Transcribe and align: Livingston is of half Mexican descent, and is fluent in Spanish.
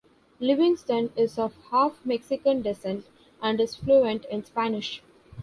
Livingston 0.39 1.11
is 1.15 1.37
of 1.37 1.53
half 1.69 2.03
Mexican 2.03 2.63
descent, 2.63 3.05
and 3.39 3.61
is 3.61 3.75
fluent 3.75 4.25
in 4.31 4.43
Spanish. 4.43 5.03